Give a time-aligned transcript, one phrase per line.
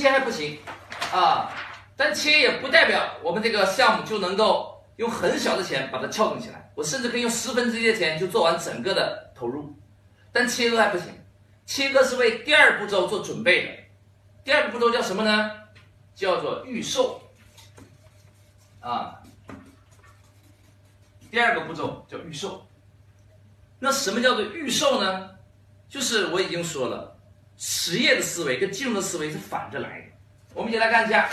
[0.00, 0.58] 切还不行
[1.12, 1.52] 啊，
[1.94, 6.72] 但切也不代表我们这个项目就能够用很小的钱把它撬动起来。
[6.74, 9.76] 我甚至可以用十分之一的钱就做完整个的投入，
[10.32, 11.08] 但切割还不行。
[11.66, 13.72] 切割是为第二步骤做准备的。
[14.42, 15.50] 第二个步骤叫什么呢？
[16.14, 17.20] 叫做预售
[18.80, 19.20] 啊。
[21.30, 22.66] 第二个步骤叫预售。
[23.78, 25.30] 那什么叫做预售呢？
[25.90, 27.09] 就是我已经说了，
[27.60, 30.06] 实业的思维跟金融的思维是反着来的。
[30.54, 31.28] 我们一起来看一下，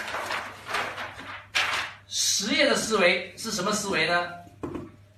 [2.05, 4.30] 实业的思维是什么思维呢？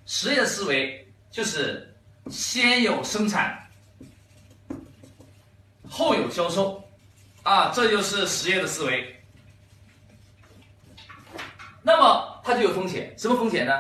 [0.05, 1.95] 实业的思维就是
[2.29, 3.67] 先有生产，
[5.89, 6.87] 后有销售，
[7.41, 9.19] 啊，这就是实业的思维。
[11.81, 13.73] 那么它就有风险，什么风险呢？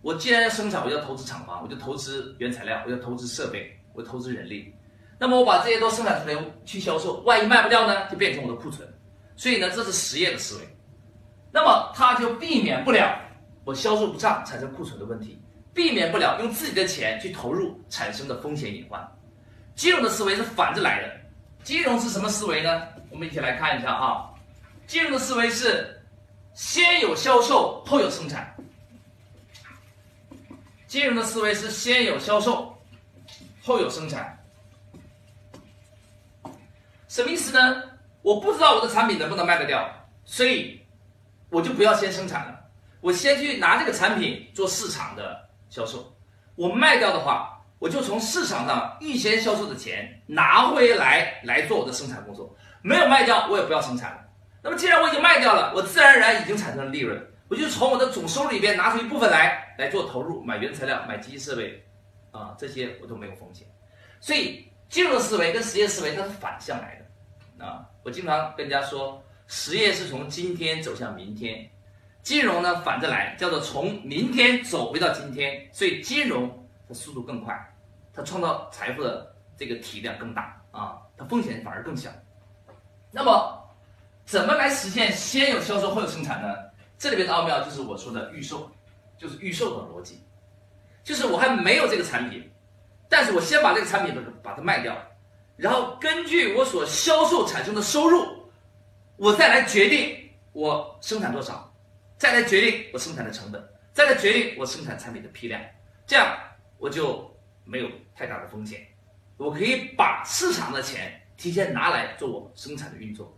[0.00, 4.72] 我既然要生产，我要投资厂房，我就投资原材料，我要投资设备，我投资人力。
[5.22, 8.92] 那么我把这些都生产出来去销售，万一卖不掉呢，就变成我的库存。
[9.36, 10.76] 所以呢，这是实业的思维。
[11.52, 13.16] 那么它就避免不了
[13.62, 15.40] 我销售不畅产生库存的问题，
[15.72, 19.00] 避免不了用自己的钱去投入产生的风险隐患。
[19.76, 21.12] 金融的思维是反着来的。
[21.62, 22.82] 金融是什么思维呢？
[23.08, 24.28] 我们一起来看一下啊。
[24.88, 26.02] 金融的思维是
[26.52, 28.52] 先有销售后有生产。
[30.88, 32.76] 金融的思维是先有销售，
[33.62, 34.36] 后有生产。
[37.12, 37.82] 什么意思呢？
[38.22, 39.86] 我不知道我的产品能不能卖得掉，
[40.24, 40.80] 所以
[41.50, 42.58] 我就不要先生产了，
[43.02, 46.16] 我先去拿这个产品做市场的销售。
[46.54, 52.56] 我卖掉的话，我就从市场上预先销售的钱拿回来来做我的生产工作。
[52.80, 54.18] 没有卖掉，我也不要生产了。
[54.62, 57.22] 那么既然我已经卖掉了，我自然而然已经产生了利润。
[57.50, 61.84] 我就从我的总收入里边拿出一部分来来做投入，买原材料、买机器设备，
[62.30, 63.66] 啊，这些我都没有风险。
[64.18, 67.01] 所以金融思维跟实业思维它是反向来的，
[67.62, 71.70] 啊，我经常跟人家说，实业是从今天走向明天，
[72.22, 75.68] 金融呢反着来，叫做从明天走回到今天。
[75.72, 77.56] 所以金融它速度更快，
[78.12, 82.10] 它创造财富的这个体量更大啊，它风险反而更小。
[83.12, 83.58] 那么
[84.24, 86.54] 怎么来实现先有销售后有生产呢？
[86.98, 88.70] 这里边的奥妙就是我说的预售，
[89.18, 90.22] 就是预售的逻辑，
[91.04, 92.48] 就是我还没有这个产品，
[93.08, 94.96] 但是我先把这个产品把它卖掉，
[95.62, 98.26] 然后根据我所销售产生的收入，
[99.16, 101.72] 我再来决定我生产多少，
[102.18, 105.62] 再来决定我生产的成本，再来决定我生产产品的批量，
[106.04, 106.36] 这样
[106.78, 107.32] 我就
[107.64, 108.84] 没有太大的风险，
[109.36, 113.32] 我可以把市场的钱提前拿来做我生产的运作。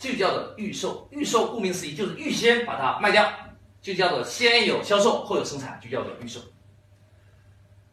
[0.00, 3.32] 这就叫做预售，预售顾名思义就是预先把它卖掉，
[3.80, 6.40] 就叫做先有销售后有生产，就叫做预售。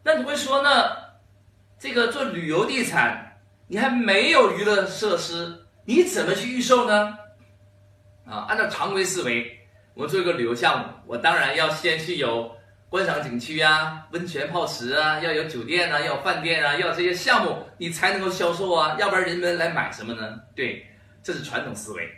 [0.02, 1.06] 那你会说呢？
[1.78, 3.25] 这个做旅游地产，
[3.66, 7.16] 你还没有娱乐设施，你怎么去预售呢？
[8.24, 9.58] 啊，按照常规思维，
[9.94, 12.50] 我做一个旅游项目，我当然要先去有
[12.88, 20.40] 观赏景区啊、温泉泡池啊，要有酒店啊，要饭店啊，要这些项目，你才能够销售啊，要不然人们来买什么呢？
[20.54, 20.86] 对。
[21.22, 22.08] 这是传统思维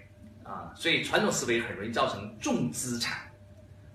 [0.45, 3.17] 啊，所以传统思维很容易造成重资产。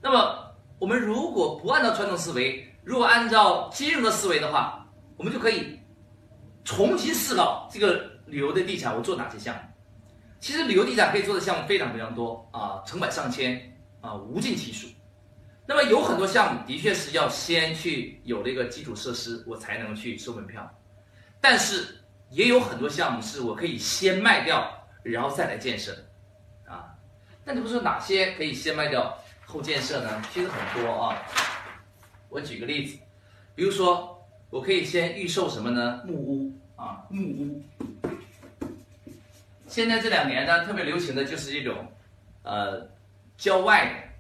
[0.02, 4.84] 那么，我们如果不按照传统思维，如果按照金融的思维的话，
[5.16, 5.80] 我们就可以
[6.64, 9.62] 重新思考这个旅游的地产，我做哪些项目？
[10.40, 14.88] 其实旅游地产可以做的项目非常非常多啊，成百上千啊，无尽其数。
[15.66, 20.70] 那么有很多项目的确是要先去有这个基础设施，我才能去收门票。
[21.40, 21.98] 但是
[22.30, 24.80] 也有很多项目是我可以先卖掉。
[25.04, 25.92] 然后再来建设，
[26.66, 26.96] 啊，
[27.44, 29.14] 那你不说哪些可以先卖掉
[29.46, 30.24] 后建设呢？
[30.34, 31.22] 其实很多啊。
[32.30, 32.98] 我举个例子，
[33.54, 34.13] 比如说
[34.54, 36.04] 我可以先预售什么呢？
[36.06, 37.64] 木屋啊，木屋。
[39.66, 41.92] 现在这两年呢，特别流行的就是这种，
[42.44, 42.88] 呃，
[43.36, 44.14] 郊外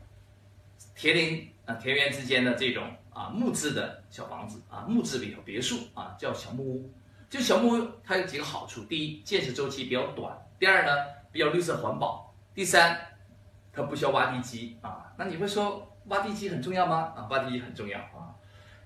[0.95, 6.91] 田林啊田园之间的这种啊木质的小房子啊木质别别墅啊叫小木屋。
[7.29, 10.35] 就小木屋它有几个好处：第一，建设周期比较短。
[10.57, 10.91] 第二呢，
[11.31, 12.33] 比较绿色环保。
[12.55, 12.99] 第三，
[13.71, 15.13] 它不需要挖地基啊。
[15.15, 17.13] 那你会说挖地基很重要吗？
[17.15, 18.33] 啊，挖地基很重要啊，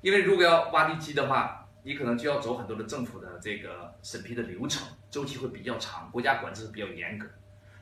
[0.07, 7.27] 因为如果要挖地基的话，你可能就要走很多的政府的这个审批的流程，周期会比较长，国家管制比较严格。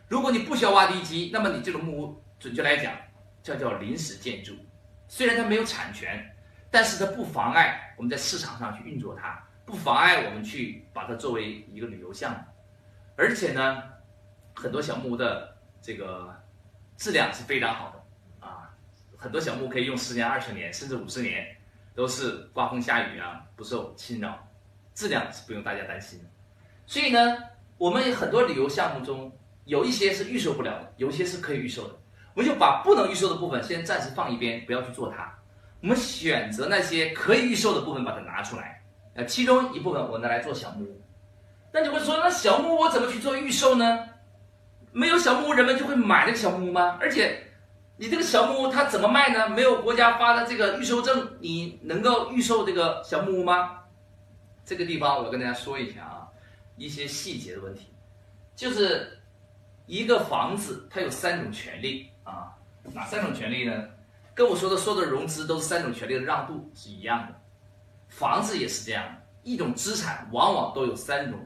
[0.08, 2.98] 如果你不需要挖地基，那么你这种木屋，准确来讲，
[3.44, 4.56] 叫叫临时建筑。
[5.08, 6.36] 虽然它没有产权，
[6.72, 12.40] 但是它不妨碍我们在市场上去运作它，不妨碍我们去把它作为一个旅游项目。
[13.16, 13.84] 而且呢，
[14.56, 16.36] 很多小木屋的这个
[16.98, 18.74] 质量是非常好的啊，
[19.16, 21.56] 很多小木屋可以用十年、二十年，甚至五十年，
[21.96, 24.38] 都是刮风下雨啊不受侵扰，
[24.94, 26.26] 质量是不用大家担心的。
[26.86, 27.38] 所以呢，
[27.78, 29.32] 我们很多旅游项目中
[29.64, 31.96] 有一些是预售不了的，有一些是可以预售的。
[32.34, 35.34] 我们就把不能预售的部分先暂时放一边，不要去做它。
[35.82, 38.84] 我们选择那些可以预售的部分，把它拿出来。
[39.14, 41.02] 呃，其中一部分我拿来做小木屋。
[41.72, 44.06] 那你会说，那小木屋我怎么去做预售呢？
[44.92, 46.98] 没有小木屋，人们就会买这个小木屋吗？
[47.00, 47.45] 而且，
[47.98, 49.48] 你这个小木屋它怎么卖呢？
[49.50, 53.80] 没有国家发的这个预售证，你能够预售这个小木屋吗？
[54.66, 56.28] 这个地方我跟大家说一下啊，
[56.76, 57.94] 一些细节的问题，
[58.54, 59.18] 就是
[59.86, 62.52] 一个房子它有三种权利啊，
[62.94, 63.88] 哪三种权利呢？
[64.34, 67.40] 跟我说的所有的融资都是三种权利的让渡是一样的，
[68.10, 69.06] 房子也是这样，
[69.44, 71.40] 一种资产往往都有三种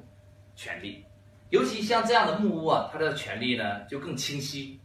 [0.56, 1.06] 权利，
[1.52, 4.79] 尤其像这样的木屋啊，它的权利呢就更清晰。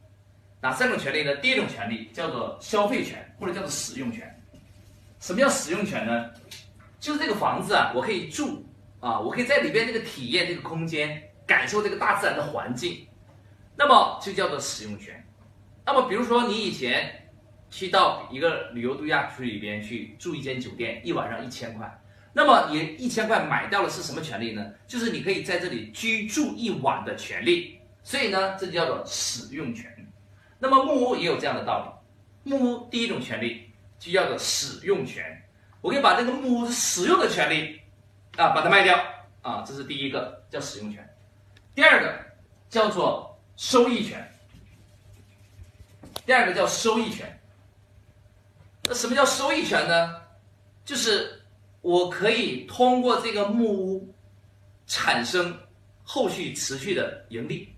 [0.65, 1.37] 哪三种权利呢？
[1.37, 4.35] 第一种权利叫做消费权或者叫做使用权。
[5.21, 6.31] 什么叫使用权呢？
[6.99, 8.65] 就是这个房子啊，我可以住
[8.99, 13.07] 啊，我可以在里边这个体验这个空间，感受这个大自然的环境，
[13.77, 15.23] 那么就叫做使用权。
[15.85, 17.29] 那么比如说你以前
[17.71, 22.03] 去到一个旅游度假区里边去住一间酒店，一晚上一千块，
[22.33, 24.73] 那么你一千块买到的是什么权利呢？
[24.87, 27.79] 就是你可以在这里居住一晚的权利。
[28.03, 29.94] 所以呢，这就叫做使用权。
[30.65, 32.03] 那么木屋也有这样的道
[32.43, 35.47] 理，木屋第一种权利就叫做使用权。
[35.83, 37.79] 我可以把这个木屋使用的权利
[38.39, 38.99] 啊，把它卖掉
[39.43, 41.07] 啊，这是第一个叫使用权。
[41.75, 42.19] 第二个
[42.71, 44.27] 叫做收益权。
[46.25, 47.39] 第二个叫收益权。
[48.85, 50.23] 那什么叫收益权呢？
[50.83, 51.43] 就是
[51.83, 54.15] 我可以通过这个木屋
[54.87, 55.59] 产生
[56.03, 57.77] 后续持续的盈利。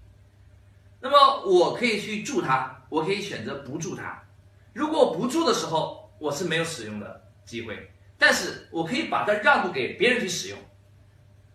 [1.01, 4.23] 那么我可以去住它，我可以选择不住它。
[4.73, 7.91] 如果我不住的时候，我是没有使用的机会。
[8.17, 10.59] 但是我可以把它让渡给别人去使用，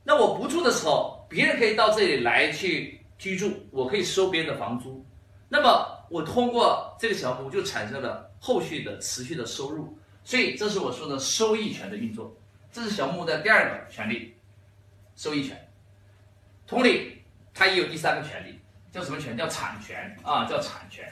[0.03, 5.03] 那我不住的时候，别人可以到这里来去居住，我可以收别人的房租，
[5.49, 12.37] 那么我通过这个小木屋就产生了后续的持续的收入，所以这是我说的收益权的运作，
[12.71, 14.35] 这是小木屋的第二个权利，
[15.15, 15.57] 收益权。
[16.67, 17.23] 同理，
[17.55, 18.59] 它也有第三个权利，
[18.91, 19.35] 叫什么权？
[19.35, 21.11] 叫产权啊，叫产权。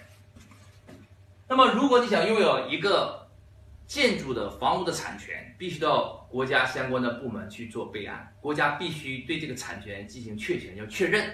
[1.50, 3.18] 那么如果你想拥有一个。
[3.90, 11.28] 建筑的房屋的产权必须到国家相关的部门去做备案，国家必须对这个产权进行确权，要确认。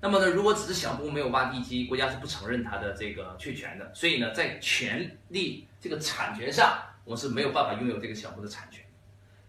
[0.00, 3.92] 那么呢，如果只是小木屋没有挖地基，国家是不承认它的这个确权的。
[3.92, 8.84] 所以呢，在权利这个产权上，我们是没有办法拥有这个小木屋的产权。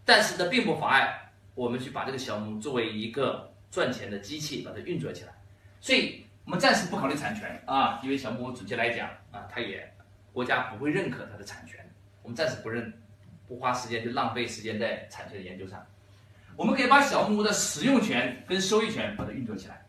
[0.04, 5.34] 但是呢，并不妨碍我们去把这个小木屋作为一个赚钱的机器，把它运作起来。
[5.80, 9.88] 所以我们暂时不考虑产权啊，因为小木屋准确来讲啊，它也
[10.38, 11.80] 国家不会认可它的产权。
[12.22, 12.94] 我们暂时不认，
[13.48, 15.84] 不花时间去浪费时间在产权的研究上。
[16.56, 19.84] 我们可以把小木屋的使用权跟收益权把它运作起来。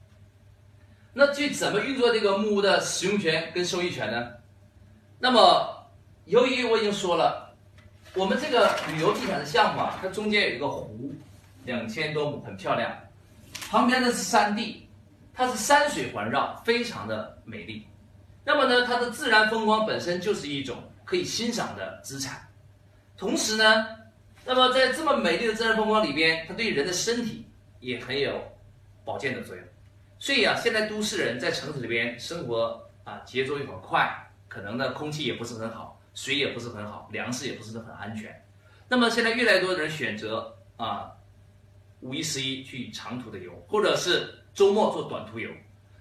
[1.13, 4.27] 那去怎么运作这个木屋的使用权跟收益权呢？
[5.19, 5.87] 那么，
[6.25, 7.55] 由于我已经说了，
[8.15, 11.13] 我们这个旅游地产的项目啊，它中间有一个湖，
[11.67, 12.91] 两千多亩，很漂亮。
[13.69, 14.89] 旁边的是山地，
[15.35, 17.87] 它是山水环绕，非常的美丽。
[18.49, 20.83] 那么呢，它的自然风光本身就是一种。
[21.09, 22.47] 可以欣赏的资产，
[23.17, 23.87] 同时呢，
[24.45, 27.47] 那么在这么美丽的自然风光里边，它对人的身体
[27.81, 28.39] 也很有
[29.07, 29.65] 保健的作用。
[30.19, 38.45] 所以啊，现在都市人在城市里边生活啊，节奏又很快，可能呢空气也不是很好，水也不是很好，粮食也不是很安全。
[38.87, 41.11] 那么现在越来越多的人选择啊，
[42.01, 45.51] 五一十一去长途的游，或者是周末做短途游，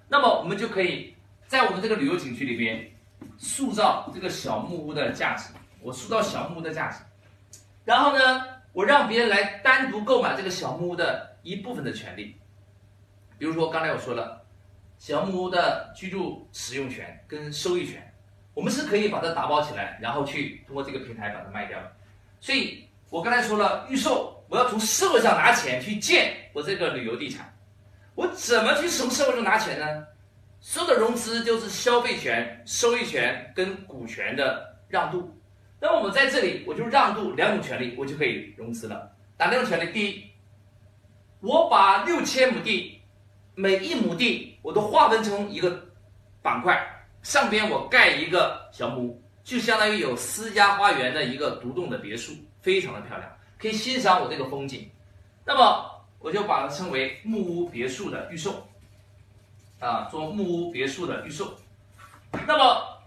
[0.10, 1.16] 那么我们就可以
[1.48, 2.92] 在我们这个旅游景区里边。
[3.40, 5.50] 塑造这个小木屋的价值，
[5.82, 7.00] 我塑造小木屋的价值，
[7.84, 12.36] 然后呢，我让别人来单独购买这个小木屋的一部分的权利，
[13.38, 14.44] 比如说刚才我说了，
[14.98, 18.12] 小木屋的居住使用权跟收益权，
[18.54, 21.92] 我们是可以把它打包起来，然后去通过这个平台把它卖掉的。
[22.40, 27.52] 所以我刚才说了，预售我要从社会上拿钱去建我这个旅游地产，
[28.16, 30.06] 我怎么去从社会中拿钱呢？
[30.60, 35.34] 所有的融资就是消费权、收益权跟股权的让渡。
[35.80, 39.12] 那我们在这里，我就让渡两种权利，我就可以融资了。
[39.38, 39.92] 哪两种权利？
[39.94, 40.24] 第一，
[41.40, 43.00] 我把六千亩地，
[43.54, 45.88] 每一亩地我都划分成一个
[46.42, 46.84] 板块，
[47.22, 54.90] 上边我盖一个小木屋，就相当于有私家花园的一个独栋的别墅，非常的漂亮，可以欣赏我这个风景。
[55.46, 55.86] 那么
[56.20, 58.68] 我就把它称为木屋别墅的预售。
[59.80, 61.56] 啊，做木屋别墅的预售，
[62.46, 63.00] 那么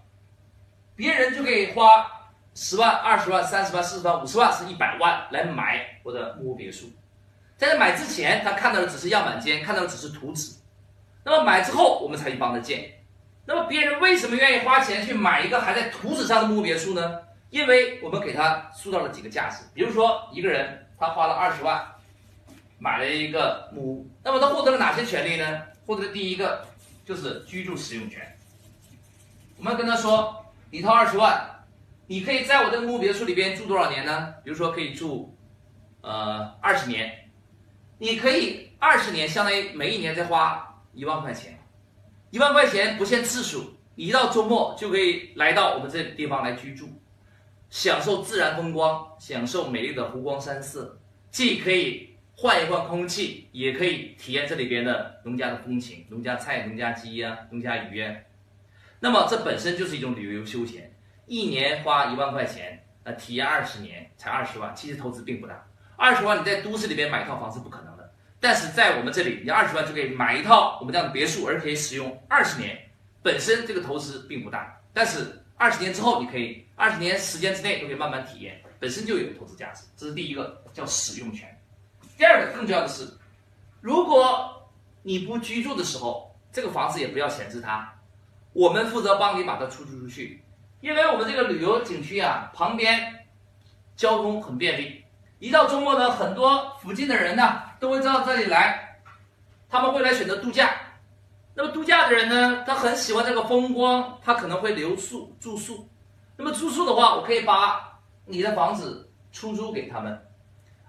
[0.95, 2.09] 别人就可以花
[2.55, 6.89] 十万、二十万、三十万、四十万、五十万，是一百万来买我的木屋别墅。
[7.57, 10.55] 在这买之前，他看到的只是样板间，看到的只是图纸。
[11.23, 12.89] 那么买之后我们才去帮他建。
[13.45, 17.19] 那么别人为什么愿意花钱去买一个还在图纸上的木屋别墅呢？
[17.49, 21.85] 因为我们给他塑造了几个价值，比如说一个人他花了二十万
[22.79, 25.61] 买了一个木屋，那么他获得了哪些权利呢？
[25.85, 26.65] 获得的第一个
[27.05, 28.37] 就是居住使用权。
[29.57, 31.65] 我们跟他说，你掏二十万，
[32.07, 34.33] 你可以在我这个木屋别墅里边住多少年呢？
[34.43, 35.35] 比如说可以住
[36.01, 37.29] 呃二十年，
[37.97, 41.57] 你可以二十年，相当于每一年再花一万块钱。
[42.31, 46.87] 一万块钱不限次数，你一到周末就可以来到我们这个地方来居住，
[47.69, 50.97] 享受自然风光，享受美丽的湖光山色，
[51.29, 52.10] 既可以
[52.41, 58.15] 换一换空气，也可以体验这里边的农家的风情，农家菜、农家鸡呀、农家鱼呀。
[58.99, 60.91] 那么这本身就是一种旅游休闲，
[61.27, 65.63] 一年花一万块钱，那，体验二十年才二十万，其实投资并不大。
[65.95, 68.11] 二十万你在都市里边买一套房是不可能的。
[68.39, 72.75] 但是在我们这里，你二十万就可以买一套我们这样的别墅，而可以使用二十年。
[73.21, 79.83] 本身这个投资并不大，但是二十年之后，你可以二十年时间之内都可以慢慢体验，本身就有投资价值。
[79.95, 81.55] 这是第一个叫使用权。
[82.21, 83.11] 第二个更重要的是，
[83.81, 84.69] 如果
[85.01, 87.91] 你不居住的时候，这个房子也不要闲置它，
[88.53, 90.43] 我们负责帮你把它出租出去。
[90.81, 93.25] 因为我们这个旅游景区啊，旁边
[93.95, 95.03] 交通很便利。
[95.39, 99.01] 一到周末呢，很多附近的人呢都会到这里来，
[99.67, 100.75] 他们会来选择度假。
[101.55, 105.89] 那么度假的人呢，他很喜欢这个风光，他可能会留宿住宿。
[106.37, 110.23] 那么住宿的话，我可以把你的房子出租给他们，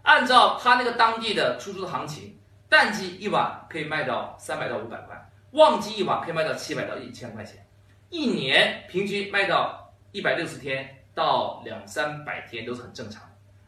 [0.03, 5.17] 按照他那个当地的出租的行情，淡季一晚可以卖到三百到五百块，
[5.53, 7.65] 旺季一晚可以卖到七百到一千块钱，
[8.11, 13.23] 一年平均卖到一百六十天到两三百天都是很正常。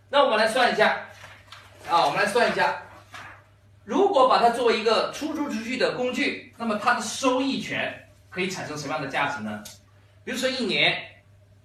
[0.08, 0.98] 那我们来算一下，
[1.88, 2.82] 啊，我们来算一下，
[3.84, 9.62] 如果把它作为一个出租出去的工具，那么它的收益权可以产生什么样的价值呢？
[10.24, 10.96] 比如说一年，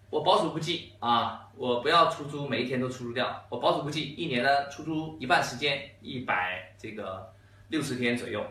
[0.10, 7.32] 我保守估计啊，我不要出租每一天都出租掉，我保守估计一年呢出租一半时间，一百这个
[7.68, 8.44] 六十天左右，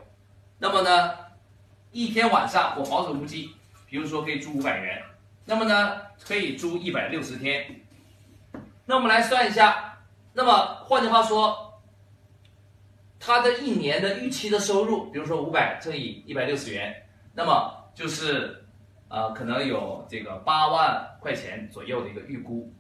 [0.58, 1.16] 那么呢，
[1.90, 3.50] 一天晚上我保守估计，
[3.86, 5.02] 比如说可以租五百元，
[5.44, 7.66] 那么呢可以租一百六十天。
[8.86, 9.98] 那我们来算一下，
[10.32, 11.80] 那么换句话说，
[13.18, 18.64] 他的一年的预期的收入，比如说五百乘以一百六十元，那么就是，
[19.08, 22.72] 呃，可能有这个八万块钱左右的一个预估。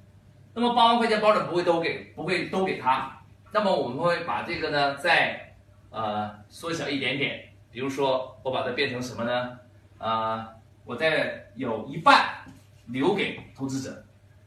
[0.54, 3.18] 那么八万块钱保准不会都给，不会都给他。
[3.52, 5.54] 那么我们会把这个呢再
[5.90, 9.58] 呃缩小一点点，比如说我把它变成什么呢？
[9.98, 10.48] 啊，
[10.84, 12.44] 我再有一半
[12.86, 14.04] 留给投资者，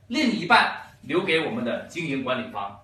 [0.08, 0.78] 另一半。
[1.02, 2.80] 留给我们的经营管理方，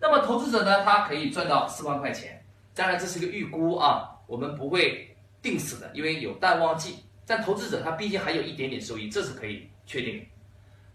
[0.00, 0.82] 那么投资者呢？
[0.82, 2.44] 他可以赚到四万块钱。
[2.74, 7.04] 当然这是个预估啊，我们不会定死的，因为有淡旺季。
[7.26, 10.26] 但投资者他毕竟还有一点点收益，这是可以确定的。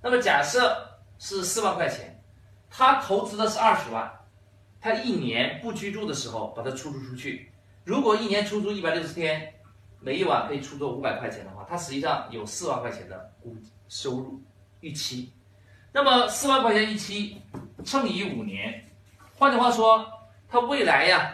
[0.02, 2.22] 那么假设是四万块钱，
[2.70, 4.12] 他投资的是二十万，
[4.80, 7.52] 他一年不居住的时候把它出租出去，
[7.84, 9.54] 如果一年出租一百六十天，
[10.00, 13.56] 每一晚可以出租五百块钱的话，他实际上有四万块钱的估
[13.88, 14.42] 收入
[14.80, 15.34] 预期。
[15.92, 17.42] 那么四万块钱一期
[17.84, 18.90] 乘以五年，
[19.36, 20.08] 换句话说，
[20.48, 21.34] 他未来呀，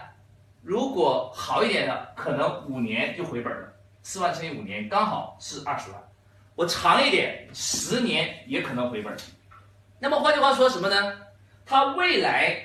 [0.64, 3.75] 如果好一点的，可能五年就回本了。
[4.06, 6.00] 四万乘以五年刚好是二十万，
[6.54, 9.18] 我长一点，十年也可能回本。
[9.98, 11.18] 那么换句话说什么呢？
[11.66, 12.56] 它未来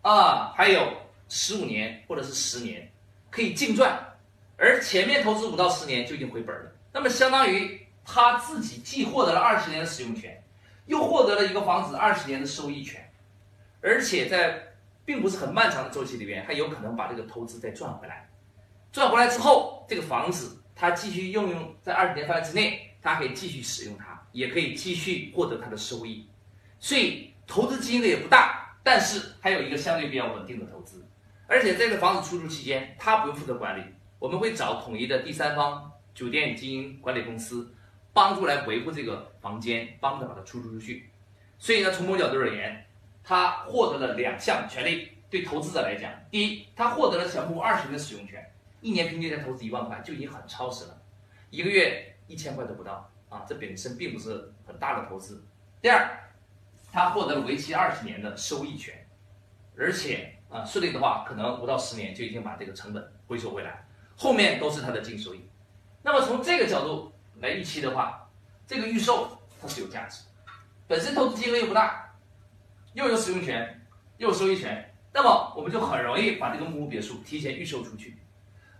[0.00, 0.90] 啊还有
[1.28, 2.90] 十五年或者是十年
[3.28, 4.02] 可以净赚，
[4.56, 6.72] 而前面投资五到十年就已经回本了。
[6.90, 10.42] 那么相当于他自己既获得了二十年的使用权。
[10.86, 13.12] 又获得了一个房子二十年的收益权，
[13.82, 14.58] 而且在
[15.04, 18.26] 并不是很漫长的周期里边，还有可能把这个投资再赚回来。
[18.90, 26.24] 赚回来之后，这个房子它继续用用在二十年范围之内，它可以继续使用它，也可以继续获得它的收益。
[26.78, 31.04] 所以投资金额也不大，但是还有一个相对比较稳定的投资。
[31.48, 33.82] 而且这个房子出租期间，它不用负责管理，
[34.20, 37.74] 我们会找统一的第三方酒店经营管理公司。
[38.10, 41.08] 帮助来维护这个房间，帮着把它出租出去。
[41.56, 42.84] 所以呢，从某角度而言，
[43.22, 45.08] 他获得了两项权利。
[45.30, 48.44] 对投资者来讲，第一，他获得了小木屋二十年的使用权，
[48.80, 51.02] 一年平均才投资一万块，就已经很超值了，
[51.50, 55.44] 一个月一千块都不到啊，这本身并不是很大的投资。
[55.80, 56.30] 第二，
[56.92, 59.06] 他获得了为期二十年的收益权，
[59.76, 65.48] 而且啊，顺利的话，可能五到十年就已经把这个成本回收回来，后面都是他的净收益。
[66.02, 67.12] 那么从这个角度。
[67.40, 68.28] 来预期的话，
[68.66, 70.24] 这个预售它是有价值，
[70.88, 72.12] 本身投资金额又不大，
[72.94, 73.80] 又有使用权，
[74.16, 78.18] 又有收益权，那么我们就很容易把这个木屋别墅提前预售出去，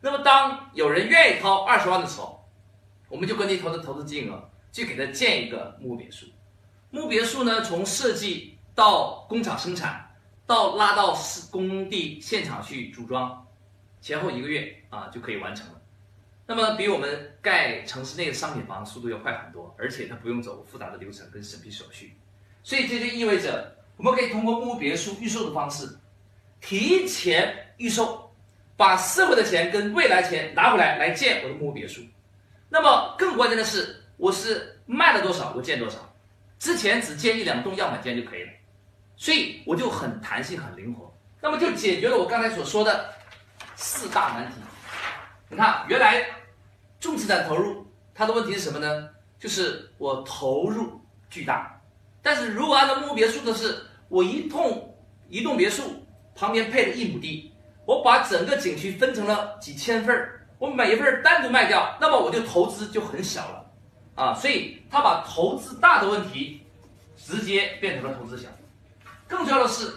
[0.01, 2.45] 那么当有人愿意掏二十万的时候，
[3.09, 6.27] 我们就根据投资投资金额去给他建一个木屋别墅。
[6.91, 10.09] 木屋别墅呢，从设计到工厂生产，
[10.47, 11.17] 到拉到
[11.51, 13.47] 工地现场去组装，
[14.01, 15.81] 前后一个月啊就可以完成了。
[16.47, 22.17] 那么比我们盖城市内的商品房速度要快很多，而且它不用走复杂的流程跟审批手续。
[22.63, 25.99] 所以这就意味着，我们可以通过木屋别墅预售的方式，
[26.61, 28.28] 提前预售，
[28.79, 32.01] 把社会的钱跟未来钱拿回来，来建我的木屋别墅。
[32.69, 35.99] 那么更关键的是，我是卖了多少，我建多少。
[36.61, 38.51] 之前只建一两栋样板间就可以了，
[39.17, 41.13] 所以我就很弹性、很灵活。
[41.41, 43.13] 那么就解决了我刚才所说的
[43.75, 44.55] 四大难题。
[45.49, 46.25] 你看，原来
[47.01, 49.09] 重资产投入它的问题是什么呢？
[49.41, 51.81] 就是我投入巨大。
[52.23, 53.77] 但是如果按照木屋别墅的是，
[54.09, 54.97] 我一栋
[55.29, 56.07] 一栋别墅
[56.37, 57.48] 旁边配了一亩地，
[57.89, 63.65] 我把整个景区分成了几千份儿，我每一份单独卖掉，那么我就投资就很小了，
[64.15, 66.63] 啊，所以他把投资大的问题
[67.17, 68.47] 直接变成了投资小。
[69.27, 69.91] 更重要的是，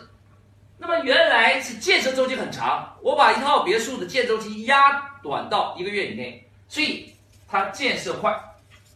[0.77, 7.13] 那么原来是建设周期很长，我把一套别墅的建周期压短到一个月以内，所以
[7.45, 8.31] 它建设快，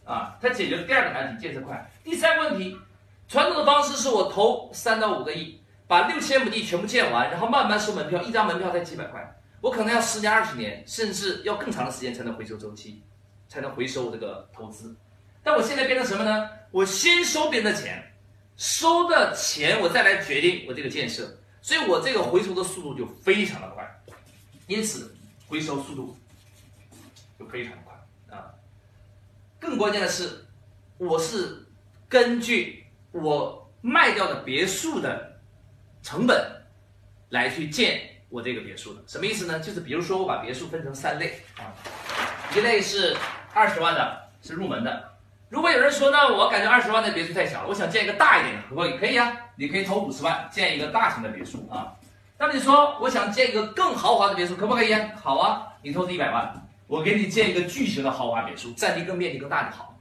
[0.06, 1.90] 啊，它解决了第二个难题，建设快。
[2.02, 2.74] 第三个问题。
[3.28, 13.02] 传统的方式是我投三到五个亿，把六千亩地全部建完，然后慢慢收门票，一张门票才几百块，我可能要十年、二十年，甚至要更长的时间才能回收周期，
[13.48, 14.96] 才能回收我这个投资。
[15.42, 16.50] 但我现在变成什么呢？
[16.70, 18.02] 我先收别人的钱，
[18.56, 24.02] 收的钱我再来决定我这个建设，所以我这个回收的速度就非常的快，
[24.66, 25.14] 因此
[25.46, 26.16] 回收速度
[27.38, 28.50] 就非常的快啊。
[29.60, 30.44] 更关键的是，
[30.98, 31.64] 我是
[32.08, 32.82] 根据。
[33.12, 35.35] 我卖掉的别墅的
[36.06, 36.40] 成本
[37.30, 39.58] 来去建我这个别墅的，什么意思呢？
[39.58, 41.74] 就是比如说我把别墅分成三类啊，
[42.54, 43.16] 一类是
[43.52, 45.10] 二十万的，是入门的。
[45.48, 48.96] 如果有人说呢，我感觉二十万的别墅太小了，我想建一个大一点的，可不可以？
[48.98, 51.92] 可以啊，你可以投五十万建一个大型的别墅啊。
[52.38, 55.10] 那你说我想建一个更豪华的别墅，可不可以啊？
[55.20, 59.92] 好啊，你投资一百万，我给你建一个巨型的豪华别墅，占地更面积更大就好。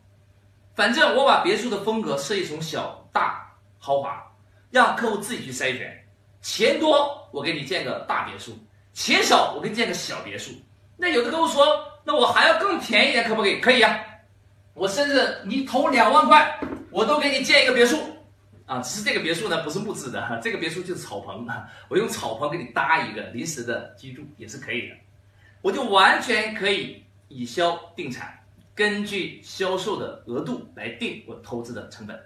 [0.76, 4.24] 反正我把别墅的风格设计从小大豪华，
[4.76, 6.06] 让客户自己去筛选。
[6.42, 8.52] 钱多我给你建个大别墅，
[8.92, 10.52] 钱少我给你建个小别墅。
[10.98, 11.66] 那有的客户说，
[12.04, 13.62] 那我还要更便宜点，可不可以？
[13.62, 14.06] 可以呀，
[14.74, 16.60] 我甚至你投两万块，
[16.92, 17.98] 我都给你建一个别墅。
[18.66, 21.48] 啊，只是这个别墅呢不是木质的，这个别墅就是草棚，
[21.88, 24.96] 我用草棚给你搭一个临时的居住也是可以的。
[25.62, 28.38] 我就完全可以以销定产。
[28.76, 32.20] 根据销售的额度来定我投资的成本，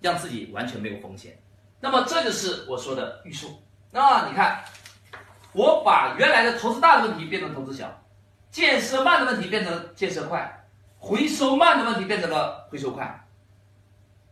[0.00, 1.36] 让自己完全没有风险。
[1.80, 3.48] 那么这就是我说的预售。
[3.90, 4.62] 那你看，
[5.52, 8.02] 我把原来的投资大的问题变成投资小，
[8.50, 10.64] 建设慢的问题变成建设快，
[10.98, 13.26] 回收慢的问题变成了回收快。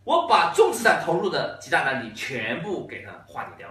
[0.04, 3.68] 我把重资产投入的几大难题全部给它化解掉，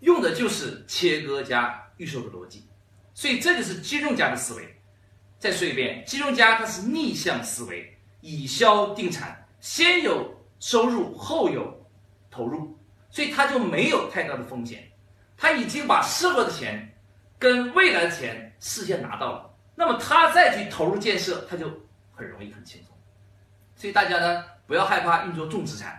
[0.00, 2.68] 用的就是切割加预售的逻辑。
[3.14, 4.80] 所以这就是金融家的思维。
[5.38, 11.86] 再说一遍，金融家他是逆向思维，以销定产，先有收入后有
[12.30, 12.75] 投入，
[13.16, 14.92] 所以他就没有太大的风险，
[15.38, 16.94] 他已经把社会的钱
[17.38, 21.66] 跟未来的钱事先拿到了，那么他再去投入建设，他就
[22.14, 22.94] 很容易很轻松。
[23.74, 25.98] 所以大家呢不要害怕运作重资产，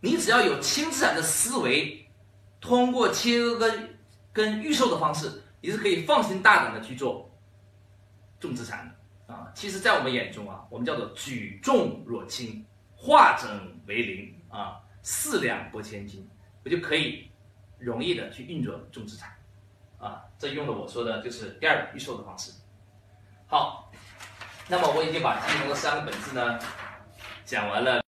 [0.00, 2.06] 你只要有轻资产的思维，
[2.60, 3.98] 通过切割跟
[4.30, 7.34] 跟预售的方式，你是可以放心大胆的去做。
[8.38, 9.34] 重资产的。
[9.34, 12.62] 啊，其实，在我们眼中啊，我们叫做举重若轻，
[12.94, 14.34] 化整为零。
[14.50, 16.28] 啊，四两拨千斤，
[16.64, 17.30] 我就可以
[17.78, 19.36] 容易的去运作重资产
[19.98, 20.24] 啊。
[20.38, 22.52] 这用了我说的就是第二个预售的方式。
[23.46, 23.90] 好，
[24.68, 26.58] 那么我已经把金融的三个本质呢
[27.44, 28.00] 讲完了。